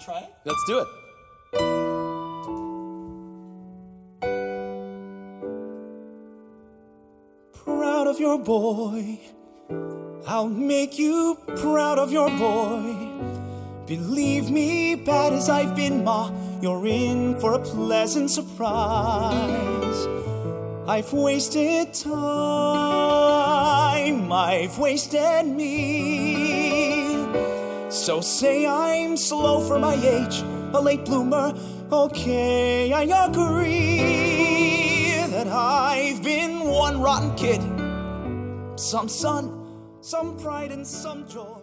To 0.00 0.06
try 0.06 0.20
it? 0.20 0.32
Let's 0.44 0.64
do 0.66 0.78
it. 0.78 0.86
Proud 7.64 8.06
of 8.06 8.18
your 8.18 8.38
boy. 8.38 9.20
I'll 10.26 10.48
make 10.48 10.98
you 10.98 11.36
proud 11.56 11.98
of 11.98 12.12
your 12.12 12.30
boy. 12.30 12.96
Believe 13.86 14.50
me, 14.50 14.94
bad 14.94 15.32
as 15.32 15.48
I've 15.50 15.74
been, 15.76 16.04
Ma, 16.04 16.30
you're 16.62 16.86
in 16.86 17.38
for 17.40 17.54
a 17.54 17.58
pleasant 17.58 18.30
surprise. 18.30 20.06
I've 20.86 21.12
wasted 21.12 21.92
time, 21.92 22.22
I've 24.32 24.78
wasted 24.78 25.46
me. 25.46 26.99
So 28.00 28.22
say 28.22 28.66
I'm 28.66 29.14
slow 29.14 29.60
for 29.60 29.78
my 29.78 29.94
age, 29.94 30.40
a 30.72 30.80
late 30.80 31.04
bloomer. 31.04 31.52
Okay, 31.92 32.94
I 32.94 33.02
agree 33.26 33.98
that 35.28 35.46
I've 35.46 36.22
been 36.22 36.60
one 36.60 37.02
rotten 37.02 37.34
kid. 37.34 37.60
Some 38.80 39.06
sun, 39.06 39.52
some 40.00 40.38
pride, 40.38 40.72
and 40.72 40.86
some 40.86 41.28
joy. 41.28 41.60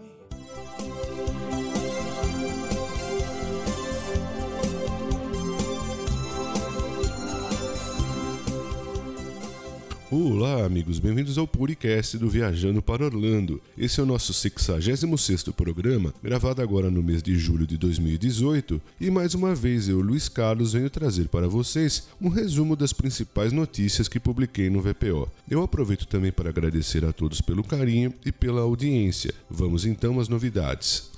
Olá, 10.10 10.66
amigos, 10.66 11.00
bem-vindos 11.00 11.38
ao 11.38 11.46
podcast 11.46 12.18
do 12.18 12.30
Viajando 12.30 12.82
para 12.82 13.04
Orlando. 13.04 13.62
Esse 13.78 14.00
é 14.00 14.04
o 14.04 14.06
nosso 14.06 14.32
66º 14.32 15.52
programa, 15.52 16.14
gravado 16.24 16.62
agora 16.62 16.90
no 16.90 17.04
mês 17.04 17.22
de 17.22 17.38
julho 17.38 17.68
de 17.68 17.76
2018, 17.78 18.82
e 19.02 19.12
mais 19.12 19.34
uma 19.34 19.54
vez 19.54 19.90
eu, 19.90 20.00
Luiz 20.00 20.30
Carlos, 20.30 20.72
venho 20.72 20.90
trazer 20.90 21.28
para 21.28 21.50
vocês 21.50 22.08
um 22.22 22.30
resumo 22.30 22.74
das 22.74 22.94
principais 22.94 23.52
notícias 23.52 24.08
que 24.08 24.18
publiquei 24.18 24.70
no 24.70 24.82
VPO. 24.82 25.30
Eu 25.52 25.62
aproveito 25.62 26.08
também 26.08 26.32
para 26.32 26.52
agradecer 26.52 27.04
a 27.04 27.12
todos 27.12 27.42
pelo 27.42 27.62
carinho 27.62 28.14
e 28.26 28.32
pela 28.32 28.62
audiência. 28.62 29.34
Vamos 29.50 29.86
então 29.86 30.22
às 30.22 30.30
novidades. 30.30 31.17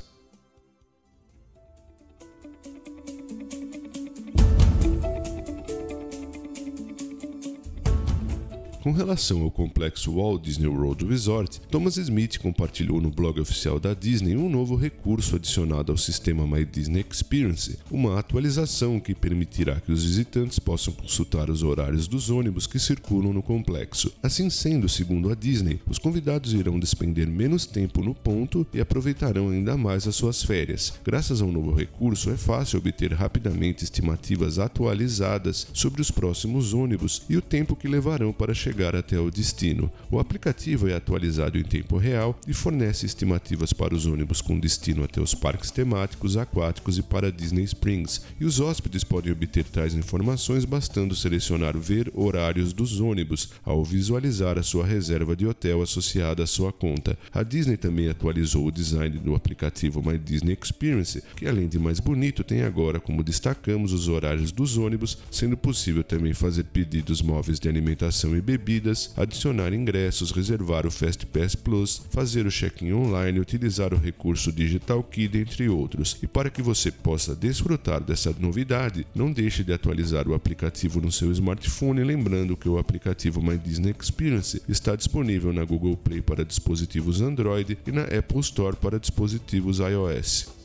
Com 8.82 8.94
relação 8.94 9.42
ao 9.42 9.52
complexo 9.52 10.14
Walt 10.14 10.42
Disney 10.42 10.68
World 10.68 11.06
Resort, 11.06 11.60
Thomas 11.70 11.98
Smith 11.98 12.38
compartilhou 12.38 13.02
no 13.02 13.10
blog 13.10 13.38
oficial 13.42 13.78
da 13.78 13.94
Disney 13.94 14.38
um 14.38 14.50
novo 14.50 14.78
recurso 14.78 15.36
adicionado 15.36 15.92
ao 15.92 15.98
sistema 15.98 16.48
My 16.48 16.64
Disney 16.64 17.06
Experience, 17.12 17.78
uma 17.92 18.18
atualização 18.18 18.98
que 18.98 19.14
permitirá 19.14 19.82
que 19.82 19.92
os 19.92 20.06
visitantes 20.06 20.60
possam 20.60 20.94
consultar 20.94 21.50
os 21.50 21.62
horários 21.62 22.08
dos 22.08 22.30
ônibus 22.30 22.66
que 22.66 22.80
circulam 22.80 23.34
no 23.34 23.44
complexo. 23.44 24.14
Assim 24.24 24.50
sendo, 24.50 24.88
segundo 24.88 25.30
a 25.30 25.36
Disney, 25.36 25.82
os 25.86 26.00
convidados 26.00 26.54
irão 26.54 26.80
despender 26.80 27.28
menos 27.28 27.66
tempo 27.66 28.02
no 28.02 28.16
ponto 28.16 28.66
e 28.74 28.80
aproveitarão 28.80 29.50
ainda 29.50 29.76
mais 29.76 30.08
as 30.08 30.16
suas 30.16 30.42
férias. 30.42 30.94
Graças 31.04 31.42
ao 31.42 31.52
novo 31.52 31.74
recurso, 31.74 32.30
é 32.30 32.38
fácil 32.38 32.80
obter 32.80 33.12
rapidamente 33.12 33.84
estimativas 33.84 34.58
atualizadas 34.58 35.68
sobre 35.74 36.02
os 36.02 36.10
próximos 36.10 36.74
ônibus 36.74 37.24
e 37.30 37.36
o 37.36 37.42
tempo 37.42 37.76
que 37.76 37.86
levarão 37.86 38.32
para 38.32 38.54
chegar 38.54 38.69
chegar 38.70 38.96
até 38.96 39.20
o 39.20 39.32
destino. 39.32 39.92
O 40.12 40.20
aplicativo 40.20 40.88
é 40.88 40.94
atualizado 40.94 41.58
em 41.58 41.64
tempo 41.64 41.98
real 41.98 42.40
e 42.48 42.54
fornece 42.54 43.04
estimativas 43.04 43.74
para 43.74 43.96
os 43.96 44.06
ônibus 44.06 44.42
com 44.42 44.60
destino 44.60 45.04
até 45.04 45.20
os 45.20 45.34
parques 45.34 45.72
temáticos, 45.72 46.38
aquáticos 46.38 47.00
e 47.00 47.02
para 47.02 47.32
Disney 47.32 47.64
Springs, 47.64 48.22
e 48.40 48.46
os 48.46 48.60
hóspedes 48.60 49.04
podem 49.04 49.32
obter 49.32 49.64
tais 49.64 49.96
informações 49.96 50.66
bastando 50.66 51.16
selecionar 51.16 51.76
ver 51.76 52.12
horários 52.14 52.72
dos 52.72 53.00
ônibus 53.00 53.50
ao 53.66 53.84
visualizar 53.84 54.60
a 54.60 54.64
sua 54.64 54.86
reserva 54.86 55.36
de 55.36 55.48
hotel 55.48 55.82
associada 55.82 56.44
à 56.44 56.48
sua 56.48 56.72
conta. 56.72 57.18
A 57.34 57.42
Disney 57.42 57.78
também 57.78 58.08
atualizou 58.08 58.68
o 58.68 58.72
design 58.72 59.18
do 59.18 59.34
aplicativo 59.34 60.04
My 60.08 60.18
Disney 60.20 60.56
Experience, 60.62 61.24
que 61.36 61.48
além 61.48 61.68
de 61.68 61.80
mais 61.80 62.00
bonito, 62.00 62.44
tem 62.44 62.62
agora 62.62 63.00
como 63.00 63.24
destacamos 63.24 63.94
os 63.94 64.08
horários 64.08 64.52
dos 64.52 64.78
ônibus, 64.78 65.18
sendo 65.32 65.58
possível 65.58 66.04
também 66.04 66.36
fazer 66.36 66.66
pedidos 66.66 67.20
móveis 67.24 67.60
de 67.60 67.68
alimentação 67.68 68.38
e 68.38 68.42
bebidas 68.42 68.59
bebidas, 68.60 69.14
adicionar 69.16 69.74
ingressos, 69.74 70.32
reservar 70.32 70.86
o 70.86 70.92
Fast 70.92 71.26
Pass 71.28 71.56
Plus, 71.56 72.02
fazer 72.12 72.46
o 72.46 72.52
check-in 72.52 72.92
online, 72.92 73.40
utilizar 73.40 73.94
o 73.94 73.98
recurso 73.98 74.52
Digital 74.52 75.02
Key, 75.02 75.30
entre 75.34 75.70
outros. 75.70 76.18
E 76.22 76.28
para 76.28 76.50
que 76.50 76.62
você 76.62 76.92
possa 76.92 77.36
desfrutar 77.36 78.04
dessa 78.04 78.36
novidade, 78.38 79.08
não 79.16 79.32
deixe 79.32 79.64
de 79.64 79.74
atualizar 79.74 80.28
o 80.28 80.34
aplicativo 80.34 81.00
no 81.00 81.12
seu 81.12 81.32
smartphone, 81.32 82.04
lembrando 82.04 82.58
que 82.58 82.68
o 82.68 82.78
aplicativo 82.78 83.42
My 83.42 83.58
Disney 83.58 83.96
Experience 84.00 84.62
está 84.68 84.96
disponível 84.96 85.54
na 85.54 85.64
Google 85.64 85.96
Play 85.96 86.22
para 86.22 86.44
dispositivos 86.44 87.22
Android 87.22 87.78
e 87.88 87.92
na 87.92 88.04
Apple 88.04 88.42
Store 88.42 88.76
para 88.76 89.00
dispositivos 89.00 89.80
iOS. 89.80 90.59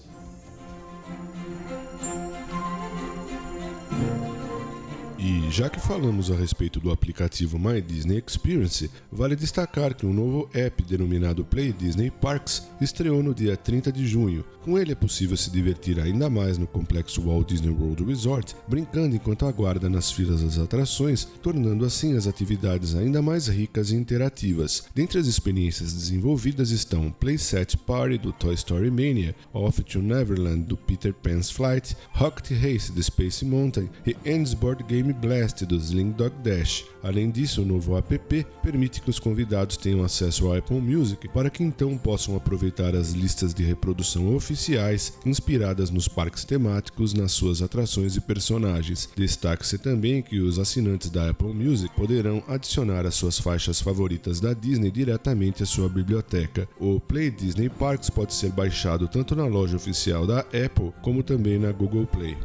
Já 5.54 5.70
que 5.70 5.78
falamos 5.78 6.32
a 6.32 6.34
respeito 6.34 6.81
do 6.81 6.91
aplicativo 6.91 7.60
My 7.60 7.81
Disney 7.81 8.20
Experience, 8.26 8.91
vale 9.12 9.37
destacar 9.37 9.94
que 9.94 10.04
um 10.04 10.12
novo 10.12 10.50
app 10.53 10.82
denominado 10.82 11.44
Play 11.44 11.72
Disney 11.72 12.10
Parks 12.10 12.66
estreou 12.81 13.22
no 13.22 13.32
dia 13.32 13.56
30 13.56 13.92
de 13.92 14.04
junho. 14.04 14.44
Com 14.65 14.76
ele 14.76 14.91
é 14.91 14.97
possível 14.97 15.37
se 15.37 15.53
divertir 15.53 16.00
ainda 16.00 16.28
mais 16.28 16.59
no 16.59 16.66
complexo 16.66 17.22
Walt 17.22 17.47
Disney 17.47 17.70
World 17.70 18.03
Resort, 18.03 18.56
brincando 18.66 19.15
enquanto 19.15 19.47
aguarda 19.47 19.88
nas 19.88 20.10
filas 20.10 20.42
das 20.42 20.59
atrações, 20.59 21.25
tornando 21.41 21.84
assim 21.84 22.16
as 22.16 22.26
atividades 22.26 22.97
ainda 22.97 23.22
mais 23.22 23.47
ricas 23.47 23.92
e 23.92 23.94
interativas. 23.94 24.82
Dentre 24.92 25.21
as 25.21 25.28
experiências 25.28 25.92
desenvolvidas 25.92 26.72
estão 26.72 27.12
Play 27.12 27.38
Set 27.38 27.76
Party 27.76 28.19
do 28.19 28.32
Toy 28.32 28.54
Story 28.54 28.91
Mania, 28.91 29.36
Off 29.53 29.84
to 29.84 30.03
Neverland 30.03 30.65
do 30.65 30.76
Peter 30.76 31.15
Pan's 31.15 31.48
Flight, 31.48 31.97
Rocket 32.12 32.50
Race 32.60 32.91
do 32.91 33.00
Space 33.00 33.44
Mountain 33.44 33.88
e 34.04 34.16
Ends 34.25 34.53
Board 34.53 34.82
Game 34.82 35.12
Blast 35.12 35.44
do 35.53 35.77
Sling 35.77 36.12
Dog 36.12 36.34
Dash. 36.43 36.84
Além 37.03 37.31
disso, 37.31 37.62
o 37.62 37.65
novo 37.66 37.97
app 37.99 38.47
permite 38.62 39.03
que 39.03 39.10
os 39.10 39.19
convidados 39.19 39.77
tenham 39.77 40.03
acesso 40.03 40.47
ao 40.47 40.56
Apple 40.56 40.81
Music 40.81 41.28
para 41.28 41.50
que 41.50 41.62
então 41.62 41.99
possam 41.99 42.34
aproveitar 42.34 42.94
as 42.94 43.10
listas 43.10 43.53
de 43.53 43.62
reprodução 43.62 44.34
oficiais 44.34 45.12
inspiradas 45.27 45.91
nos 45.91 46.09
parques 46.09 46.44
temáticos 46.44 47.12
nas 47.12 47.33
suas 47.33 47.60
atrações 47.60 48.16
e 48.16 48.21
personagens. 48.21 49.09
Destaque-se 49.15 49.77
também 49.77 50.22
que 50.22 50.41
os 50.41 50.59
assinantes 50.59 51.10
da 51.10 51.28
Apple 51.28 51.53
Music 51.53 51.94
poderão 51.94 52.43
adicionar 52.49 53.04
as 53.04 53.15
suas 53.15 53.38
faixas 53.38 53.81
favoritas 53.81 54.41
da 54.41 54.54
Disney 54.54 54.91
diretamente 54.91 55.62
à 55.62 55.66
sua 55.66 55.88
biblioteca. 55.88 56.66
O 56.81 56.99
Play 56.99 57.31
Disney 57.31 57.69
Parks 57.69 58.09
pode 58.09 58.33
ser 58.33 58.50
baixado 58.50 59.06
tanto 59.09 59.37
na 59.37 59.47
loja 59.47 59.77
oficial 59.77 60.27
da 60.27 60.41
Apple 60.41 60.93
como 61.03 61.22
também 61.22 61.59
na 61.59 61.72
Google 61.72 62.06
Play. 62.06 62.37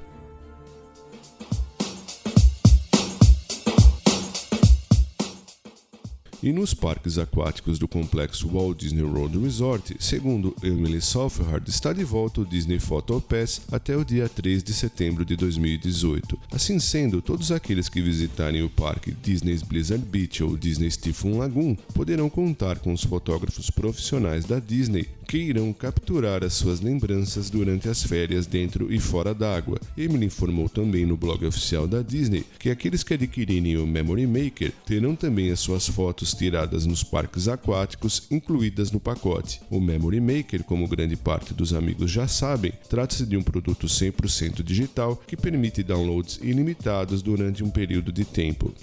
E 6.42 6.54
nos 6.54 6.74
parques 6.74 7.18
aquáticos 7.18 7.78
do 7.78 7.86
complexo 7.86 8.48
Walt 8.48 8.80
Disney 8.80 9.04
World 9.04 9.38
Resort, 9.40 9.98
segundo 10.00 10.56
Emily 10.64 11.02
Southard, 11.02 11.70
está 11.70 11.92
de 11.92 12.06
volta 12.06 12.40
o 12.40 12.46
Disney 12.46 12.80
Photo 12.80 13.20
Pass 13.20 13.62
até 13.70 13.98
o 13.98 14.06
dia 14.06 14.30
3 14.30 14.64
de 14.64 14.74
setembro 14.74 15.26
de 15.26 15.36
2018. 15.36 16.40
Assim 16.50 16.80
sendo, 16.80 17.22
todos 17.22 17.52
aqueles 17.52 17.90
que 17.90 18.02
visitarem 18.02 18.64
o 18.64 18.70
parque 18.70 19.12
Disney's 19.12 19.62
Blizzard 19.62 20.06
Beach 20.06 20.42
ou 20.42 20.56
Disney 20.56 20.90
Typhoon 20.90 21.40
Lagoon 21.40 21.76
poderão 21.94 22.30
contar 22.30 22.80
com 22.80 22.94
os 22.94 23.04
fotógrafos 23.04 23.70
profissionais 23.70 24.46
da 24.46 24.60
Disney 24.60 25.10
que 25.30 25.38
irão 25.38 25.72
capturar 25.72 26.44
as 26.44 26.54
suas 26.54 26.82
lembranças 26.82 27.52
durante 27.52 27.88
as 27.88 28.02
férias 28.02 28.48
dentro 28.48 28.92
e 28.92 29.00
fora 29.00 29.32
d'água. 29.32 29.80
Emily 29.96 30.26
informou 30.26 30.68
também 30.68 31.06
no 31.06 31.16
blog 31.16 31.46
oficial 31.46 31.88
da 31.88 32.02
Disney 32.02 32.44
que 32.58 32.72
aqueles 32.72 33.04
que 33.04 33.14
adquirirem 33.14 33.78
o 33.78 33.86
Memory 33.86 34.26
Maker 34.26 34.74
terão 34.88 35.16
também 35.16 35.52
as 35.52 35.60
suas 35.60 35.88
fotos 35.88 36.34
tiradas 36.34 36.88
nos 36.88 37.04
parques 37.04 37.48
aquáticos 37.48 38.24
incluídas 38.32 38.92
no 38.92 39.00
pacote. 39.00 39.62
O 39.70 39.80
Memory 39.80 40.20
Maker, 40.20 40.64
como 40.64 40.88
grande 40.88 41.16
parte 41.16 41.54
dos 41.54 41.76
amigos 41.76 42.10
já 42.10 42.28
sabem, 42.28 42.74
trata-se 42.90 43.24
de 43.24 43.38
um 43.38 43.44
produto 43.44 43.86
100% 43.86 44.64
digital 44.64 45.16
que 45.16 45.38
permite 45.38 45.84
downloads 45.84 46.40
ilimitados 46.42 47.22
durante 47.22 47.64
um 47.64 47.70
período 47.70 48.12
de 48.12 48.26
tempo. 48.26 48.74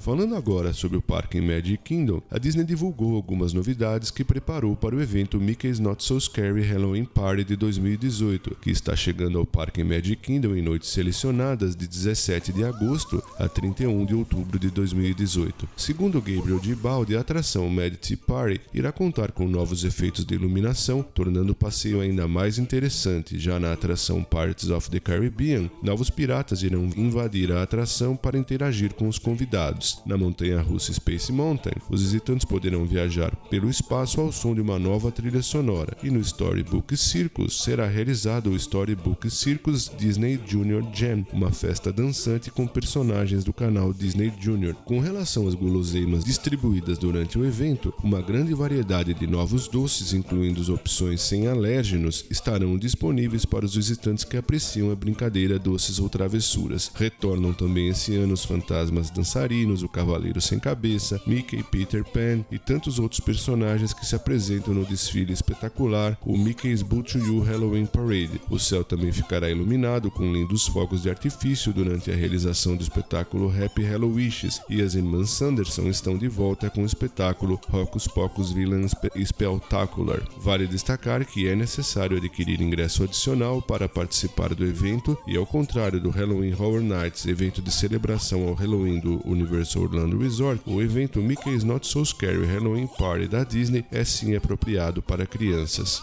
Falando 0.00 0.34
agora 0.34 0.72
sobre 0.72 0.96
o 0.96 1.02
parque 1.02 1.42
Magic 1.42 1.76
Kingdom, 1.84 2.22
a 2.30 2.38
Disney 2.38 2.64
divulgou 2.64 3.16
algumas 3.16 3.52
novidades 3.52 4.10
que 4.10 4.24
preparou 4.24 4.74
para 4.74 4.96
o 4.96 5.02
evento 5.02 5.38
Mickey's 5.38 5.78
Not 5.78 6.02
So 6.02 6.18
Scary 6.18 6.62
Halloween 6.62 7.04
Party 7.04 7.44
de 7.44 7.54
2018, 7.54 8.56
que 8.62 8.70
está 8.70 8.96
chegando 8.96 9.38
ao 9.38 9.44
parque 9.44 9.84
Magic 9.84 10.16
Kingdom 10.16 10.56
em 10.56 10.62
noites 10.62 10.88
selecionadas 10.88 11.76
de 11.76 11.86
17 11.86 12.50
de 12.50 12.64
agosto 12.64 13.22
a 13.38 13.46
31 13.46 14.06
de 14.06 14.14
outubro 14.14 14.58
de 14.58 14.70
2018. 14.70 15.68
Segundo 15.76 16.22
Gabriel 16.22 16.58
de 16.58 16.74
Balde, 16.74 17.14
a 17.14 17.20
atração 17.20 17.70
Tea 18.00 18.16
Party 18.16 18.58
irá 18.72 18.90
contar 18.90 19.32
com 19.32 19.46
novos 19.46 19.84
efeitos 19.84 20.24
de 20.24 20.34
iluminação, 20.34 21.02
tornando 21.02 21.52
o 21.52 21.54
passeio 21.54 22.00
ainda 22.00 22.26
mais 22.26 22.56
interessante. 22.58 23.38
Já 23.38 23.60
na 23.60 23.74
atração 23.74 24.24
Parts 24.24 24.70
of 24.70 24.90
the 24.90 24.98
Caribbean, 24.98 25.70
novos 25.82 26.08
piratas 26.08 26.62
irão 26.62 26.88
invadir 26.96 27.52
a 27.52 27.62
atração 27.62 28.16
para 28.16 28.38
interagir 28.38 28.94
com 28.94 29.06
os 29.06 29.18
convidados. 29.18 29.89
Na 30.06 30.16
montanha 30.16 30.60
russa 30.60 30.92
Space 30.92 31.32
Mountain, 31.32 31.74
os 31.88 32.02
visitantes 32.02 32.44
poderão 32.44 32.84
viajar 32.84 33.34
pelo 33.48 33.68
espaço 33.68 34.20
ao 34.20 34.30
som 34.32 34.54
de 34.54 34.60
uma 34.60 34.78
nova 34.78 35.10
trilha 35.10 35.42
sonora. 35.42 35.96
E 36.02 36.10
no 36.10 36.20
Storybook 36.20 36.96
Circus 36.96 37.62
será 37.62 37.86
realizado 37.86 38.50
o 38.50 38.56
Storybook 38.56 39.30
Circus 39.30 39.90
Disney 39.98 40.38
Junior 40.46 40.84
Jam, 40.94 41.26
uma 41.32 41.50
festa 41.50 41.92
dançante 41.92 42.50
com 42.50 42.66
personagens 42.66 43.44
do 43.44 43.52
canal 43.52 43.92
Disney 43.92 44.32
Junior. 44.40 44.74
Com 44.84 45.00
relação 45.00 45.48
às 45.48 45.54
guloseimas 45.54 46.24
distribuídas 46.24 46.98
durante 46.98 47.38
o 47.38 47.44
evento, 47.44 47.92
uma 48.02 48.20
grande 48.20 48.54
variedade 48.54 49.14
de 49.14 49.26
novos 49.26 49.68
doces, 49.68 50.12
incluindo 50.12 50.60
opções 50.72 51.20
sem 51.22 51.46
alérgenos, 51.46 52.24
estarão 52.30 52.78
disponíveis 52.78 53.44
para 53.44 53.64
os 53.64 53.74
visitantes 53.74 54.24
que 54.24 54.36
apreciam 54.36 54.90
a 54.90 54.94
brincadeira 54.94 55.58
doces 55.58 55.98
ou 55.98 56.08
travessuras. 56.08 56.90
Retornam 56.94 57.52
também 57.52 57.88
esse 57.88 58.14
ano 58.16 58.34
os 58.34 58.44
fantasmas 58.44 59.10
dançarinos 59.10 59.79
o 59.82 59.88
Cavaleiro 59.88 60.40
Sem 60.40 60.58
Cabeça, 60.58 61.20
Mickey, 61.26 61.62
Peter 61.62 62.04
Pan 62.04 62.44
e 62.50 62.58
tantos 62.58 62.98
outros 62.98 63.20
personagens 63.20 63.92
que 63.92 64.06
se 64.06 64.14
apresentam 64.14 64.74
no 64.74 64.84
desfile 64.84 65.32
espetacular, 65.32 66.18
o 66.24 66.36
Mickey's 66.36 66.82
Boot 66.82 67.12
to 67.12 67.18
You 67.18 67.40
Halloween 67.40 67.86
Parade. 67.86 68.40
O 68.48 68.58
céu 68.58 68.84
também 68.84 69.12
ficará 69.12 69.50
iluminado 69.50 70.10
com 70.10 70.32
lindos 70.32 70.66
fogos 70.66 71.02
de 71.02 71.10
artifício 71.10 71.72
durante 71.72 72.10
a 72.10 72.14
realização 72.14 72.76
do 72.76 72.82
espetáculo 72.82 73.50
Happy 73.50 73.84
Hallowishes 73.84 74.60
e 74.68 74.80
as 74.82 74.94
irmãs 74.94 75.30
Sanderson 75.30 75.88
estão 75.88 76.16
de 76.16 76.28
volta 76.28 76.70
com 76.70 76.82
o 76.82 76.86
espetáculo 76.86 77.60
Hocus 77.72 78.06
Pocus 78.06 78.52
Villain 78.52 78.86
Spectacular. 79.24 80.22
Vale 80.38 80.66
destacar 80.66 81.24
que 81.24 81.48
é 81.48 81.54
necessário 81.54 82.16
adquirir 82.16 82.60
ingresso 82.60 83.04
adicional 83.04 83.62
para 83.62 83.88
participar 83.88 84.54
do 84.54 84.64
evento 84.64 85.16
e 85.26 85.36
ao 85.36 85.46
contrário 85.46 86.00
do 86.00 86.10
Halloween 86.10 86.52
Horror 86.52 86.80
Nights, 86.80 87.26
evento 87.26 87.62
de 87.62 87.70
celebração 87.70 88.48
ao 88.48 88.54
Halloween 88.54 89.00
do 89.00 89.20
universo 89.26 89.69
Orlando 89.78 90.18
Resort, 90.18 90.60
o 90.66 90.80
evento 90.82 91.20
Mickey's 91.20 91.62
Not 91.62 91.86
So 91.86 92.04
Scary 92.04 92.44
Halloween 92.44 92.86
Party 92.86 93.28
da 93.28 93.44
Disney 93.44 93.84
é 93.92 94.04
sim 94.04 94.34
apropriado 94.34 95.00
para 95.00 95.26
crianças. 95.26 96.02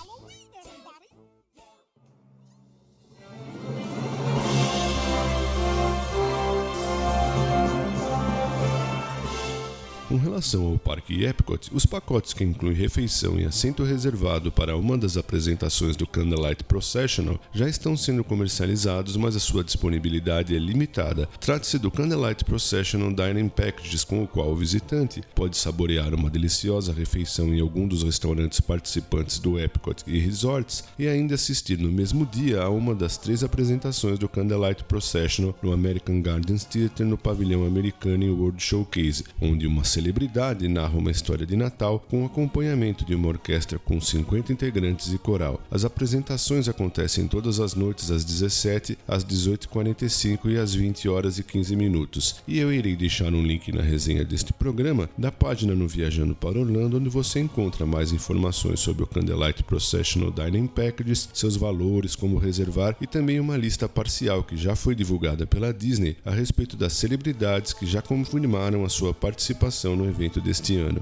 Com 10.07 10.15
relação 10.37 10.67
ao 10.67 10.77
Parque 10.77 11.25
Epcot, 11.25 11.71
os 11.73 11.83
pacotes 11.83 12.31
que 12.31 12.43
incluem 12.43 12.75
refeição 12.75 13.39
e 13.39 13.45
assento 13.45 13.83
reservado 13.83 14.51
para 14.51 14.77
uma 14.77 14.95
das 14.95 15.17
apresentações 15.17 15.95
do 15.95 16.05
Candlelight 16.05 16.63
Processional 16.63 17.39
já 17.51 17.67
estão 17.67 17.97
sendo 17.97 18.23
comercializados, 18.23 19.17
mas 19.17 19.35
a 19.35 19.39
sua 19.39 19.63
disponibilidade 19.63 20.55
é 20.55 20.59
limitada. 20.59 21.27
Trata-se 21.39 21.79
do 21.79 21.89
Candlelight 21.89 22.45
Processional 22.45 23.11
Dining 23.11 23.49
Packages, 23.49 24.03
com 24.03 24.21
o 24.21 24.27
qual 24.27 24.51
o 24.51 24.55
visitante 24.55 25.23
pode 25.33 25.57
saborear 25.57 26.13
uma 26.13 26.29
deliciosa 26.29 26.93
refeição 26.93 27.51
em 27.51 27.59
algum 27.59 27.87
dos 27.87 28.03
restaurantes 28.03 28.59
participantes 28.59 29.39
do 29.39 29.59
Epcot 29.59 30.03
e 30.05 30.19
Resorts 30.19 30.83
e 30.99 31.07
ainda 31.07 31.33
assistir 31.33 31.79
no 31.79 31.91
mesmo 31.91 32.27
dia 32.27 32.61
a 32.61 32.69
uma 32.69 32.93
das 32.93 33.17
três 33.17 33.43
apresentações 33.43 34.19
do 34.19 34.29
Candlelight 34.29 34.83
Processional 34.83 35.55
no 35.63 35.73
American 35.73 36.21
Gardens 36.21 36.63
Theater 36.63 37.07
no 37.07 37.17
pavilhão 37.17 37.65
americano 37.65 38.23
e 38.23 38.29
World 38.29 38.61
Showcase, 38.61 39.23
onde 39.41 39.65
uma 39.65 39.83
celebridade 39.83 40.26
narra 40.69 40.97
uma 40.97 41.11
história 41.11 41.45
de 41.45 41.55
Natal 41.55 42.03
com 42.09 42.25
acompanhamento 42.25 43.03
de 43.03 43.15
uma 43.15 43.29
orquestra 43.29 43.79
com 43.79 43.99
50 43.99 44.53
integrantes 44.53 45.11
e 45.11 45.17
coral. 45.17 45.61
As 45.71 45.85
apresentações 45.85 46.67
acontecem 46.67 47.27
todas 47.27 47.59
as 47.59 47.73
noites 47.73 48.11
às 48.11 48.23
17, 48.23 48.97
às 49.07 49.25
18h45 49.25 50.51
e 50.51 50.57
às 50.57 50.73
20 50.73 51.09
horas 51.09 51.39
e 51.39 51.43
15 51.43 51.75
minutos. 51.75 52.35
E 52.47 52.59
eu 52.59 52.71
irei 52.71 52.95
deixar 52.95 53.33
um 53.33 53.41
link 53.41 53.71
na 53.71 53.81
resenha 53.81 54.23
deste 54.23 54.53
programa 54.53 55.09
da 55.17 55.31
página 55.31 55.73
no 55.73 55.87
Viajando 55.87 56.35
para 56.35 56.59
Orlando, 56.59 56.97
onde 56.97 57.09
você 57.09 57.39
encontra 57.39 57.85
mais 57.85 58.11
informações 58.11 58.79
sobre 58.79 59.03
o 59.03 59.07
Candlelight 59.07 59.63
Processional 59.63 60.31
Dining 60.31 60.67
Packages, 60.67 61.29
seus 61.33 61.55
valores, 61.55 62.15
como 62.15 62.37
reservar 62.37 62.95
e 63.01 63.07
também 63.07 63.39
uma 63.39 63.57
lista 63.57 63.89
parcial 63.89 64.43
que 64.43 64.55
já 64.55 64.75
foi 64.75 64.93
divulgada 64.93 65.47
pela 65.47 65.73
Disney 65.73 66.17
a 66.25 66.31
respeito 66.31 66.75
das 66.75 66.93
celebridades 66.93 67.73
que 67.73 67.85
já 67.85 68.01
confirmaram 68.01 68.83
a 68.83 68.89
sua 68.89 69.13
participação 69.13 69.95
no 69.95 70.05
evento 70.05 70.16
deste 70.41 70.79
ano. 70.79 71.01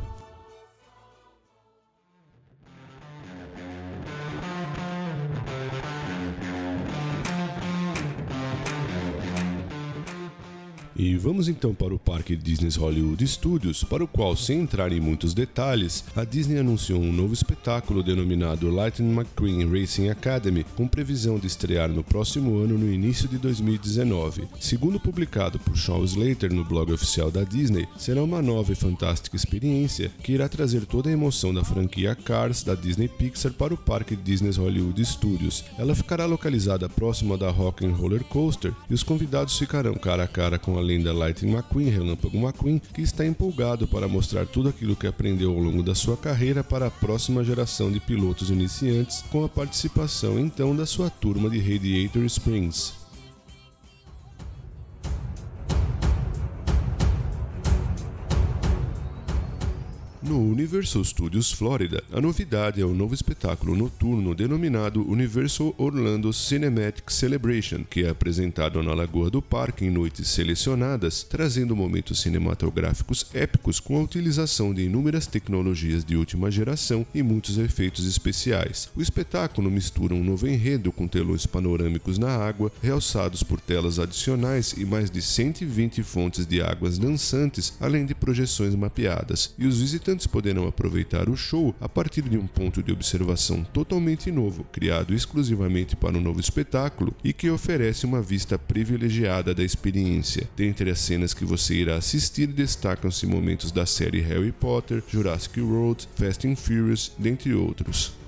E 10.97 11.17
vamos 11.17 11.49
então 11.49 11.73
para 11.73 11.93
o 11.93 11.99
parque 11.99 12.37
Disney 12.37 12.69
Hollywood 12.77 13.27
Studios, 13.27 13.83
para 13.83 14.05
o 14.05 14.07
qual, 14.07 14.33
sem 14.37 14.61
entrar 14.61 14.93
em 14.93 15.01
muitos 15.01 15.33
detalhes, 15.33 16.05
a 16.15 16.23
Disney 16.23 16.57
anunciou 16.57 17.01
um 17.01 17.11
novo 17.11 17.33
espetáculo 17.33 18.01
denominado 18.01 18.71
Lightning 18.71 19.13
McQueen 19.13 19.69
Racing 19.69 20.07
Academy, 20.07 20.65
com 20.77 20.87
previsão 20.87 21.37
de 21.37 21.47
estrear 21.47 21.89
no 21.89 22.01
próximo 22.01 22.57
ano 22.59 22.77
no 22.77 22.89
início 22.89 23.27
de 23.27 23.37
2019. 23.37 24.47
Segundo 24.57 24.97
publicado 24.97 25.59
por 25.59 25.77
Sean 25.77 25.99
Slater 26.05 26.53
no 26.53 26.63
blog 26.63 26.93
oficial 26.93 27.29
da 27.29 27.43
Disney, 27.43 27.85
será 27.97 28.23
uma 28.23 28.41
nova 28.41 28.71
e 28.71 28.75
fantástica 28.75 29.35
experiência 29.35 30.09
que 30.23 30.31
irá 30.31 30.47
trazer 30.47 30.85
toda 30.85 31.09
a 31.09 31.13
emoção 31.13 31.53
da 31.53 31.65
franquia 31.65 32.15
Cars 32.15 32.63
da 32.63 32.73
Disney 32.73 33.09
Pixar 33.09 33.51
para 33.51 33.73
o 33.73 33.77
parque 33.77 34.15
Disney 34.15 34.51
Hollywood 34.51 35.03
Studios. 35.03 35.65
Ela 35.77 35.93
ficará 35.93 36.25
localizada 36.25 36.87
próxima 36.87 37.37
da 37.37 37.51
Rock 37.51 37.85
and 37.85 37.95
Roller 37.95 38.23
Coaster 38.23 38.73
e 38.89 38.93
os 38.93 39.03
convidados 39.03 39.59
ficarão 39.59 39.95
cara 39.95 40.23
a 40.23 40.27
cara 40.27 40.57
com 40.57 40.79
a 40.79 40.84
lenda 40.85 41.11
Lightning 41.13 41.53
McQueen, 41.53 41.89
Relâmpago 41.89 42.37
McQueen, 42.37 42.81
que 42.93 43.01
está 43.01 43.25
empolgado 43.25 43.87
para 43.87 44.07
mostrar 44.07 44.45
tudo 44.45 44.69
aquilo 44.69 44.95
que 44.95 45.07
aprendeu 45.07 45.51
ao 45.51 45.59
longo 45.59 45.83
da 45.83 45.95
sua 45.95 46.15
carreira 46.15 46.63
para 46.63 46.87
a 46.87 46.91
próxima 46.91 47.43
geração 47.43 47.91
de 47.91 47.99
pilotos 47.99 48.49
iniciantes, 48.49 49.23
com 49.31 49.43
a 49.43 49.49
participação 49.49 50.39
então 50.39 50.75
da 50.75 50.85
sua 50.85 51.09
turma 51.09 51.49
de 51.49 51.59
Radiator 51.59 52.23
Springs. 52.25 53.04
No 60.27 60.39
Universal 60.39 61.03
Studios 61.03 61.51
Florida, 61.51 62.03
a 62.11 62.19
novidade 62.19 62.81
é 62.81 62.85
o 62.85 62.95
novo 62.95 63.13
espetáculo 63.13 63.75
noturno 63.75 64.33
denominado 64.33 65.07
Universal 65.07 65.75
Orlando 65.77 66.33
Cinematic 66.33 67.11
Celebration, 67.11 67.83
que 67.87 68.03
é 68.03 68.09
apresentado 68.09 68.81
na 68.81 68.95
Lagoa 68.95 69.29
do 69.29 69.39
Parque 69.39 69.85
em 69.85 69.91
noites 69.91 70.27
selecionadas, 70.29 71.21
trazendo 71.21 71.75
momentos 71.75 72.21
cinematográficos 72.21 73.27
épicos 73.35 73.79
com 73.79 73.99
a 73.99 74.01
utilização 74.01 74.73
de 74.73 74.85
inúmeras 74.85 75.27
tecnologias 75.27 76.03
de 76.03 76.17
última 76.17 76.49
geração 76.49 77.05
e 77.13 77.21
muitos 77.21 77.59
efeitos 77.59 78.07
especiais. 78.07 78.89
O 78.95 79.03
espetáculo 79.03 79.69
mistura 79.69 80.15
um 80.15 80.23
novo 80.23 80.47
enredo 80.47 80.91
com 80.91 81.07
telões 81.07 81.45
panorâmicos 81.45 82.17
na 82.17 82.35
água, 82.35 82.71
realçados 82.81 83.43
por 83.43 83.61
telas 83.61 83.99
adicionais 83.99 84.73
e 84.75 84.85
mais 84.85 85.11
de 85.11 85.21
120 85.21 86.01
fontes 86.01 86.47
de 86.47 86.63
águas 86.63 86.97
dançantes, 86.97 87.73
além 87.79 88.07
de 88.07 88.15
projeções 88.15 88.73
mapeadas. 88.73 89.53
E 89.59 89.67
os 89.67 89.79
visitantes 89.79 90.14
visitantes 90.15 90.27
poderão 90.27 90.67
aproveitar 90.67 91.29
o 91.29 91.35
show 91.35 91.75
a 91.79 91.87
partir 91.89 92.23
de 92.23 92.37
um 92.37 92.47
ponto 92.47 92.81
de 92.81 92.91
observação 92.91 93.63
totalmente 93.63 94.31
novo, 94.31 94.65
criado 94.71 95.13
exclusivamente 95.13 95.95
para 95.95 96.17
o 96.17 96.21
novo 96.21 96.39
espetáculo 96.39 97.13
e 97.23 97.33
que 97.33 97.49
oferece 97.49 98.05
uma 98.05 98.21
vista 98.21 98.57
privilegiada 98.57 99.53
da 99.53 99.63
experiência. 99.63 100.49
Dentre 100.55 100.89
as 100.89 100.99
cenas 100.99 101.33
que 101.33 101.45
você 101.45 101.75
irá 101.75 101.95
assistir, 101.97 102.47
destacam-se 102.47 103.27
momentos 103.27 103.71
da 103.71 103.85
série 103.85 104.21
Harry 104.21 104.51
Potter, 104.51 105.03
Jurassic 105.07 105.59
World, 105.59 106.07
Fast 106.15 106.47
and 106.47 106.55
Furious, 106.55 107.11
dentre 107.17 107.53
outros. 107.53 108.24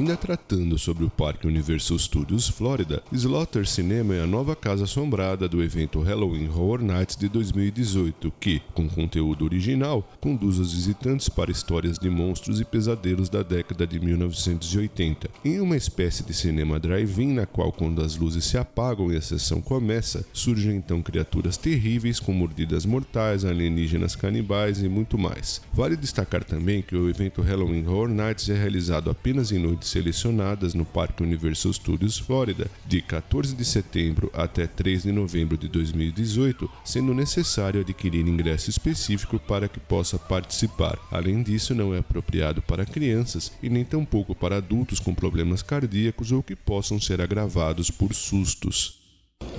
Ainda 0.00 0.16
tratando 0.16 0.78
sobre 0.78 1.04
o 1.04 1.10
Parque 1.10 1.46
Universal 1.46 1.98
Studios 1.98 2.48
Florida, 2.48 3.02
Slaughter 3.12 3.66
Cinema 3.66 4.14
é 4.14 4.22
a 4.22 4.26
nova 4.26 4.56
casa 4.56 4.84
assombrada 4.84 5.46
do 5.46 5.62
evento 5.62 6.00
Halloween 6.00 6.48
Horror 6.48 6.80
Nights 6.80 7.16
de 7.16 7.28
2018, 7.28 8.32
que, 8.40 8.62
com 8.72 8.88
conteúdo 8.88 9.44
original, 9.44 10.10
conduz 10.18 10.58
os 10.58 10.72
visitantes 10.72 11.28
para 11.28 11.50
histórias 11.50 11.98
de 11.98 12.08
monstros 12.08 12.62
e 12.62 12.64
pesadelos 12.64 13.28
da 13.28 13.42
década 13.42 13.86
de 13.86 14.00
1980. 14.00 15.28
Em 15.44 15.60
uma 15.60 15.76
espécie 15.76 16.24
de 16.24 16.32
cinema 16.32 16.80
drive-in 16.80 17.34
na 17.34 17.44
qual, 17.44 17.70
quando 17.70 18.00
as 18.00 18.16
luzes 18.16 18.46
se 18.46 18.56
apagam 18.56 19.12
e 19.12 19.18
a 19.18 19.20
sessão 19.20 19.60
começa, 19.60 20.24
surgem 20.32 20.76
então 20.76 21.02
criaturas 21.02 21.58
terríveis 21.58 22.18
com 22.18 22.32
mordidas 22.32 22.86
mortais, 22.86 23.44
alienígenas 23.44 24.16
canibais 24.16 24.82
e 24.82 24.88
muito 24.88 25.18
mais. 25.18 25.60
Vale 25.74 25.94
destacar 25.94 26.42
também 26.42 26.80
que 26.80 26.96
o 26.96 27.10
evento 27.10 27.42
Halloween 27.42 27.86
Horror 27.86 28.08
Nights 28.08 28.48
é 28.48 28.54
realizado 28.54 29.10
apenas 29.10 29.52
em 29.52 29.58
noites 29.58 29.89
selecionadas 29.90 30.74
no 30.74 30.84
Parque 30.84 31.22
Universal 31.22 31.72
Studios 31.72 32.18
Florida, 32.18 32.70
de 32.86 33.02
14 33.02 33.54
de 33.54 33.64
setembro 33.64 34.30
até 34.34 34.66
3 34.66 35.02
de 35.02 35.12
novembro 35.12 35.56
de 35.56 35.68
2018, 35.68 36.70
sendo 36.84 37.12
necessário 37.12 37.80
adquirir 37.80 38.26
ingresso 38.26 38.70
específico 38.70 39.38
para 39.38 39.68
que 39.68 39.80
possa 39.80 40.18
participar. 40.18 40.98
Além 41.10 41.42
disso, 41.42 41.74
não 41.74 41.94
é 41.94 41.98
apropriado 41.98 42.62
para 42.62 42.86
crianças 42.86 43.52
e 43.62 43.68
nem 43.68 43.84
tampouco 43.84 44.34
para 44.34 44.56
adultos 44.56 45.00
com 45.00 45.14
problemas 45.14 45.62
cardíacos 45.62 46.32
ou 46.32 46.42
que 46.42 46.54
possam 46.54 47.00
ser 47.00 47.20
agravados 47.20 47.90
por 47.90 48.14
sustos. 48.14 48.99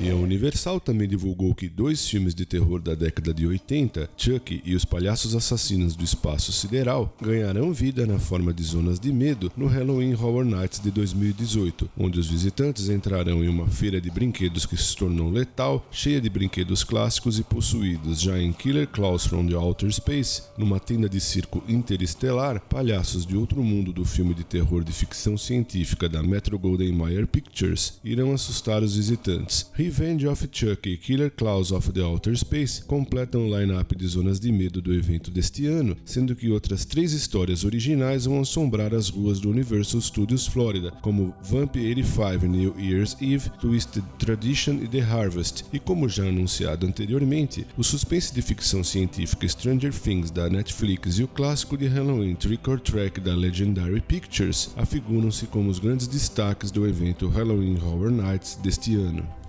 E 0.03 0.09
a 0.09 0.15
Universal 0.15 0.79
também 0.79 1.07
divulgou 1.07 1.53
que 1.53 1.69
dois 1.69 2.07
filmes 2.07 2.33
de 2.33 2.43
terror 2.43 2.81
da 2.81 2.95
década 2.95 3.31
de 3.31 3.45
80, 3.45 4.09
Chuck 4.17 4.59
e 4.65 4.73
os 4.73 4.83
Palhaços 4.83 5.35
Assassinos 5.35 5.95
do 5.95 6.03
Espaço 6.03 6.51
Sideral, 6.51 7.15
ganharão 7.21 7.71
vida 7.71 8.07
na 8.07 8.17
forma 8.17 8.51
de 8.51 8.63
zonas 8.63 8.99
de 8.99 9.13
medo 9.13 9.51
no 9.55 9.67
Halloween 9.67 10.15
Horror 10.15 10.43
Nights 10.43 10.79
de 10.79 10.89
2018, 10.89 11.87
onde 11.95 12.19
os 12.19 12.27
visitantes 12.27 12.89
entrarão 12.89 13.43
em 13.43 13.47
uma 13.47 13.67
feira 13.67 14.01
de 14.01 14.09
brinquedos 14.09 14.65
que 14.65 14.75
se 14.75 14.97
tornou 14.97 15.29
letal, 15.29 15.87
cheia 15.91 16.19
de 16.19 16.31
brinquedos 16.31 16.83
clássicos 16.83 17.37
e 17.37 17.43
possuídos, 17.43 18.19
já 18.19 18.39
em 18.39 18.51
Killer 18.51 18.87
Claus 18.87 19.27
from 19.27 19.45
the 19.45 19.55
Outer 19.55 19.91
Space, 19.93 20.41
numa 20.57 20.79
tenda 20.79 21.07
de 21.07 21.21
circo 21.21 21.63
interestelar, 21.69 22.59
palhaços 22.59 23.23
de 23.23 23.37
outro 23.37 23.61
mundo 23.61 23.93
do 23.93 24.03
filme 24.03 24.33
de 24.33 24.43
terror 24.43 24.83
de 24.83 24.91
ficção 24.91 25.37
científica 25.37 26.09
da 26.09 26.23
Metro 26.23 26.57
Goldwyn 26.57 26.91
Mayer 26.91 27.27
Pictures 27.27 27.99
irão 28.03 28.33
assustar 28.33 28.81
os 28.81 28.95
visitantes. 28.95 29.69
Revenge 29.91 30.25
of 30.25 30.47
Chuck 30.49 30.89
e 30.89 30.95
Killer 30.95 31.29
Claus 31.29 31.69
of 31.73 31.91
the 31.91 31.99
Outer 31.99 32.33
Space 32.37 32.81
completam 32.81 33.45
o 33.45 33.59
line-up 33.59 33.93
de 33.93 34.07
zonas 34.07 34.39
de 34.39 34.49
medo 34.49 34.81
do 34.81 34.93
evento 34.93 35.29
deste 35.29 35.65
ano, 35.65 35.97
sendo 36.05 36.33
que 36.33 36.49
outras 36.49 36.85
três 36.85 37.11
histórias 37.11 37.65
originais 37.65 38.23
vão 38.23 38.39
assombrar 38.39 38.95
as 38.95 39.09
ruas 39.09 39.41
do 39.41 39.49
Universal 39.49 39.99
Studios 39.99 40.47
Florida, 40.47 40.91
como 41.01 41.35
Vamp 41.43 41.75
85 41.75 42.45
New 42.45 42.73
Year's 42.79 43.17
Eve, 43.19 43.49
Twisted 43.59 44.01
Tradition 44.17 44.75
e 44.75 44.87
The 44.87 45.01
Harvest. 45.01 45.65
E 45.73 45.77
como 45.77 46.07
já 46.07 46.23
anunciado 46.23 46.87
anteriormente, 46.87 47.67
o 47.77 47.83
suspense 47.83 48.33
de 48.33 48.41
ficção 48.41 48.85
científica 48.85 49.45
Stranger 49.45 49.93
Things 49.93 50.31
da 50.31 50.49
Netflix 50.49 51.19
e 51.19 51.23
o 51.23 51.27
clássico 51.27 51.77
de 51.77 51.87
Halloween 51.87 52.35
Trick 52.35 52.69
or 52.69 52.79
Track 52.79 53.19
da 53.19 53.35
Legendary 53.35 53.99
Pictures 53.99 54.71
afiguram-se 54.77 55.47
como 55.47 55.69
os 55.69 55.79
grandes 55.79 56.07
destaques 56.07 56.71
do 56.71 56.87
evento 56.87 57.27
Halloween 57.27 57.77
Horror 57.77 58.11
Nights 58.11 58.55
deste 58.63 58.95
ano. 58.95 59.40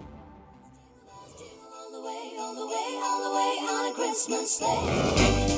Christmas 4.59 5.17
Day. 5.17 5.52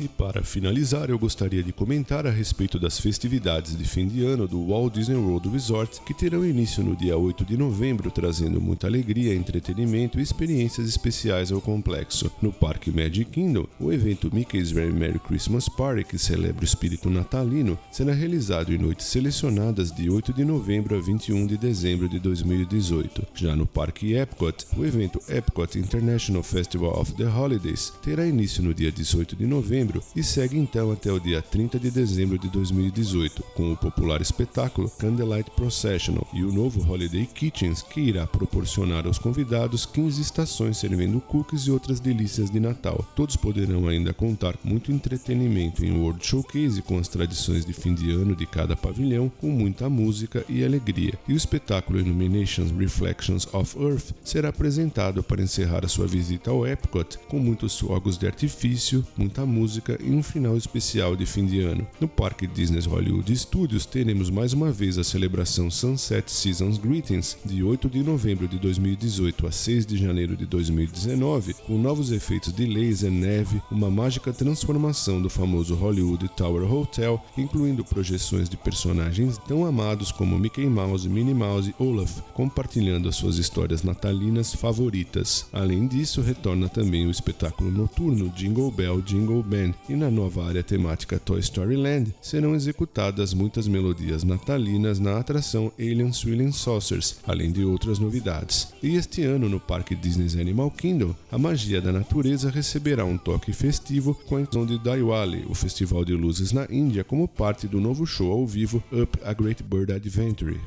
E 0.00 0.08
para 0.08 0.42
finalizar, 0.42 1.10
eu 1.10 1.18
gostaria 1.18 1.62
de 1.62 1.74
comentar 1.74 2.26
a 2.26 2.30
respeito 2.30 2.78
das 2.78 2.98
festividades 2.98 3.76
de 3.76 3.84
fim 3.84 4.08
de 4.08 4.24
ano 4.24 4.48
do 4.48 4.68
Walt 4.68 4.94
Disney 4.94 5.18
World 5.18 5.50
Resort, 5.50 6.00
que 6.06 6.14
terão 6.14 6.42
início 6.42 6.82
no 6.82 6.96
dia 6.96 7.18
8 7.18 7.44
de 7.44 7.54
novembro, 7.54 8.10
trazendo 8.10 8.62
muita 8.62 8.86
alegria, 8.86 9.34
entretenimento 9.34 10.18
e 10.18 10.22
experiências 10.22 10.88
especiais 10.88 11.52
ao 11.52 11.60
complexo. 11.60 12.32
No 12.40 12.50
Parque 12.50 12.90
Magic 12.90 13.26
Kingdom, 13.26 13.66
o 13.78 13.92
evento 13.92 14.34
Mickey's 14.34 14.70
Very 14.70 14.90
Merry 14.90 15.18
Christmas 15.18 15.68
Party, 15.68 16.02
que 16.02 16.16
celebra 16.16 16.62
o 16.62 16.64
espírito 16.64 17.10
natalino, 17.10 17.78
será 17.92 18.14
realizado 18.14 18.72
em 18.72 18.78
noites 18.78 19.04
selecionadas 19.04 19.92
de 19.92 20.08
8 20.08 20.32
de 20.32 20.46
novembro 20.46 20.96
a 20.96 21.00
21 21.02 21.46
de 21.46 21.58
dezembro 21.58 22.08
de 22.08 22.18
2018. 22.18 23.26
Já 23.34 23.54
no 23.54 23.66
Parque 23.66 24.14
Epcot, 24.14 24.64
o 24.78 24.86
evento 24.86 25.20
Epcot 25.28 25.78
International 25.78 26.42
Festival 26.42 26.98
of 26.98 27.12
the 27.16 27.26
Holidays 27.26 27.92
terá 28.02 28.26
início 28.26 28.62
no 28.62 28.72
dia 28.72 28.90
18 28.90 29.36
de 29.36 29.46
novembro 29.46 29.89
novembro 29.90 30.02
e 30.14 30.22
segue 30.22 30.56
então 30.56 30.90
até 30.92 31.12
o 31.12 31.18
dia 31.18 31.42
30 31.42 31.78
de 31.78 31.90
dezembro 31.90 32.38
de 32.38 32.48
2018, 32.48 33.42
com 33.54 33.72
o 33.72 33.76
popular 33.76 34.20
espetáculo 34.20 34.90
Candlelight 34.90 35.50
Processional 35.50 36.26
e 36.32 36.44
o 36.44 36.52
novo 36.52 36.80
Holiday 36.90 37.26
Kitchens, 37.26 37.82
que 37.82 38.00
irá 38.00 38.26
proporcionar 38.26 39.06
aos 39.06 39.18
convidados 39.18 39.84
15 39.86 40.20
estações 40.20 40.78
servindo 40.78 41.20
cookies 41.20 41.62
e 41.62 41.70
outras 41.70 42.00
delícias 42.00 42.50
de 42.50 42.60
Natal. 42.60 43.04
Todos 43.16 43.36
poderão 43.36 43.88
ainda 43.88 44.12
contar 44.12 44.56
com 44.56 44.68
muito 44.68 44.92
entretenimento 44.92 45.84
em 45.84 45.92
World 45.92 46.24
Showcase 46.24 46.82
com 46.82 46.98
as 46.98 47.08
tradições 47.08 47.64
de 47.64 47.72
fim 47.72 47.94
de 47.94 48.10
ano 48.10 48.36
de 48.36 48.46
cada 48.46 48.76
pavilhão, 48.76 49.30
com 49.40 49.50
muita 49.50 49.88
música 49.88 50.44
e 50.48 50.64
alegria. 50.64 51.18
E 51.26 51.32
o 51.32 51.36
espetáculo 51.36 51.98
Illuminations 51.98 52.70
Reflections 52.70 53.46
of 53.52 53.76
Earth 53.78 54.12
será 54.24 54.50
apresentado 54.50 55.22
para 55.22 55.42
encerrar 55.42 55.84
a 55.84 55.88
sua 55.88 56.06
visita 56.06 56.50
ao 56.50 56.66
Epcot 56.66 57.18
com 57.28 57.38
muitos 57.38 57.78
fogos 57.78 58.18
de 58.18 58.26
artifício, 58.26 59.04
muita 59.16 59.44
música 59.46 59.79
música 59.80 59.98
e 60.02 60.10
um 60.10 60.22
final 60.22 60.56
especial 60.56 61.16
de 61.16 61.24
fim 61.24 61.46
de 61.46 61.60
ano. 61.60 61.86
No 61.98 62.06
Parque 62.06 62.46
Disney 62.46 62.80
Hollywood 62.80 63.34
Studios 63.36 63.86
teremos 63.86 64.28
mais 64.28 64.52
uma 64.52 64.70
vez 64.70 64.98
a 64.98 65.04
celebração 65.04 65.70
Sunset 65.70 66.30
Seasons 66.30 66.76
Greetings 66.76 67.38
de 67.44 67.62
8 67.62 67.88
de 67.88 68.02
novembro 68.02 68.46
de 68.46 68.58
2018 68.58 69.46
a 69.46 69.50
6 69.50 69.86
de 69.86 69.96
janeiro 69.96 70.36
de 70.36 70.44
2019, 70.44 71.54
com 71.66 71.78
novos 71.78 72.12
efeitos 72.12 72.52
de 72.52 72.66
laser, 72.66 73.10
neve, 73.10 73.60
uma 73.70 73.90
mágica 73.90 74.32
transformação 74.32 75.20
do 75.20 75.30
famoso 75.30 75.74
Hollywood 75.74 76.28
Tower 76.36 76.70
Hotel, 76.70 77.22
incluindo 77.38 77.84
projeções 77.84 78.48
de 78.48 78.56
personagens 78.56 79.38
tão 79.48 79.64
amados 79.64 80.12
como 80.12 80.38
Mickey 80.38 80.66
Mouse, 80.66 81.08
Minnie 81.08 81.34
Mouse 81.34 81.74
e 81.78 81.82
Olaf, 81.82 82.20
compartilhando 82.34 83.08
as 83.08 83.16
suas 83.16 83.38
histórias 83.38 83.82
natalinas 83.82 84.54
favoritas. 84.54 85.46
Além 85.52 85.86
disso, 85.86 86.20
retorna 86.20 86.68
também 86.68 87.06
o 87.06 87.10
espetáculo 87.10 87.70
noturno 87.70 88.28
Jingle 88.30 88.70
Bell 88.70 89.00
Jingle 89.00 89.42
Band 89.42 89.69
Land 89.70 89.74
e 89.88 89.94
na 89.94 90.10
nova 90.10 90.46
área 90.46 90.62
temática 90.62 91.18
Toy 91.18 91.40
Story 91.40 91.76
Land 91.76 92.14
serão 92.20 92.54
executadas 92.54 93.32
muitas 93.32 93.68
melodias 93.68 94.24
natalinas 94.24 94.98
na 94.98 95.18
atração 95.18 95.72
Alien 95.78 96.12
Swirling 96.12 96.52
Saucers, 96.52 97.20
além 97.26 97.52
de 97.52 97.64
outras 97.64 97.98
novidades. 97.98 98.72
E 98.82 98.96
este 98.96 99.22
ano 99.24 99.48
no 99.48 99.60
Parque 99.60 99.94
Disney's 99.94 100.36
Animal 100.36 100.70
Kingdom, 100.70 101.14
a 101.30 101.38
magia 101.38 101.80
da 101.80 101.92
natureza 101.92 102.50
receberá 102.50 103.04
um 103.04 103.18
toque 103.18 103.52
festivo 103.52 104.14
com 104.26 104.36
a 104.36 104.40
inclusão 104.40 104.66
de 104.66 104.78
Diwali, 104.78 105.44
o 105.48 105.54
festival 105.54 106.04
de 106.04 106.14
luzes 106.14 106.52
na 106.52 106.66
Índia, 106.70 107.04
como 107.04 107.28
parte 107.28 107.66
do 107.66 107.80
novo 107.80 108.06
show 108.06 108.32
ao 108.32 108.46
vivo 108.46 108.82
Up 108.92 109.18
a 109.24 109.32
Great 109.32 109.62
Bird 109.62 109.92
Adventure. 109.92 110.58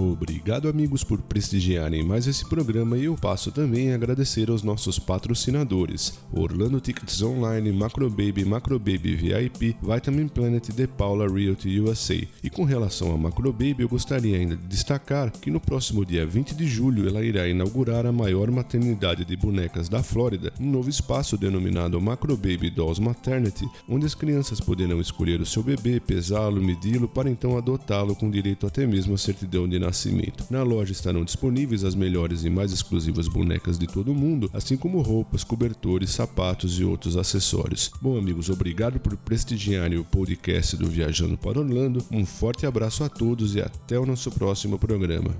Obrigado, 0.00 0.68
amigos, 0.68 1.02
por 1.02 1.20
prestigiarem 1.20 2.04
mais 2.04 2.28
esse 2.28 2.48
programa 2.48 2.96
e 2.96 3.06
eu 3.06 3.16
passo 3.16 3.50
também 3.50 3.90
a 3.90 3.96
agradecer 3.96 4.48
aos 4.48 4.62
nossos 4.62 4.96
patrocinadores: 4.96 6.20
Orlando 6.32 6.80
Tickets 6.80 7.20
Online, 7.20 7.72
Macrobaby, 7.72 8.44
Macrobaby 8.44 9.16
VIP, 9.16 9.76
Vitamin 9.82 10.28
Planet 10.28 10.68
The 10.68 10.86
Paula 10.86 11.26
Realty 11.26 11.80
USA. 11.80 12.14
E 12.44 12.48
com 12.48 12.62
relação 12.62 13.12
a 13.12 13.18
Macrobaby, 13.18 13.74
eu 13.80 13.88
gostaria 13.88 14.36
ainda 14.36 14.56
de 14.56 14.68
destacar 14.68 15.32
que 15.32 15.50
no 15.50 15.58
próximo 15.58 16.04
dia 16.04 16.24
20 16.24 16.54
de 16.54 16.68
julho 16.68 17.08
ela 17.08 17.24
irá 17.24 17.48
inaugurar 17.48 18.06
a 18.06 18.12
maior 18.12 18.52
maternidade 18.52 19.24
de 19.24 19.36
bonecas 19.36 19.88
da 19.88 20.00
Flórida, 20.00 20.52
um 20.60 20.70
novo 20.70 20.88
espaço 20.88 21.36
denominado 21.36 22.00
Macrobaby 22.00 22.70
Dolls 22.70 23.02
Maternity, 23.02 23.68
onde 23.88 24.06
as 24.06 24.14
crianças 24.14 24.60
poderão 24.60 25.00
escolher 25.00 25.40
o 25.40 25.46
seu 25.46 25.64
bebê, 25.64 25.98
pesá-lo, 25.98 26.62
medi-lo 26.62 27.08
para 27.08 27.28
então 27.28 27.58
adotá-lo 27.58 28.14
com 28.14 28.30
direito 28.30 28.64
até 28.64 28.86
mesmo 28.86 29.14
a 29.14 29.18
certidão 29.18 29.68
de 29.68 29.87
Nascimento. 29.88 30.44
Na 30.50 30.62
loja 30.62 30.92
estarão 30.92 31.24
disponíveis 31.24 31.82
as 31.82 31.94
melhores 31.94 32.44
e 32.44 32.50
mais 32.50 32.72
exclusivas 32.72 33.26
bonecas 33.26 33.78
de 33.78 33.86
todo 33.86 34.12
o 34.12 34.14
mundo, 34.14 34.50
assim 34.52 34.76
como 34.76 35.00
roupas, 35.00 35.42
cobertores, 35.42 36.10
sapatos 36.10 36.78
e 36.78 36.84
outros 36.84 37.16
acessórios. 37.16 37.90
Bom, 38.00 38.18
amigos, 38.18 38.50
obrigado 38.50 39.00
por 39.00 39.16
prestigiarem 39.16 39.98
o 39.98 40.04
podcast 40.04 40.76
do 40.76 40.86
Viajando 40.86 41.38
para 41.38 41.60
Orlando. 41.60 42.04
Um 42.12 42.26
forte 42.26 42.66
abraço 42.66 43.02
a 43.02 43.08
todos 43.08 43.54
e 43.54 43.62
até 43.62 43.98
o 43.98 44.04
nosso 44.04 44.30
próximo 44.30 44.78
programa. 44.78 45.34